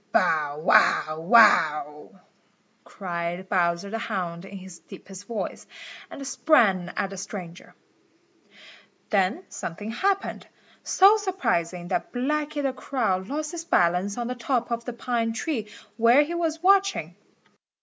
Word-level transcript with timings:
"Bow, 0.11 0.57
wow, 0.57 1.19
wow!" 1.19 2.21
cried 2.83 3.47
Bowser 3.49 3.91
the 3.91 3.99
Hound 3.99 4.45
in 4.45 4.57
his 4.57 4.79
deepest 4.79 5.27
voice, 5.27 5.67
and 6.09 6.25
sprang 6.25 6.89
at 6.97 7.11
the 7.11 7.17
stranger. 7.17 7.75
Then 9.11 9.43
something 9.49 9.91
happened, 9.91 10.47
so 10.81 11.17
surprising 11.17 11.89
that 11.89 12.11
Blacky 12.11 12.63
the 12.63 12.73
Crow 12.73 13.17
lost 13.27 13.51
his 13.51 13.63
balance 13.63 14.17
on 14.17 14.25
the 14.25 14.33
top 14.33 14.71
of 14.71 14.85
the 14.85 14.93
pine 14.93 15.35
where 15.97 16.23
he 16.23 16.33
was 16.33 16.63
watching. 16.63 17.15